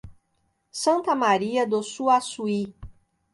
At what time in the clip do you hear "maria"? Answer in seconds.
1.13-1.63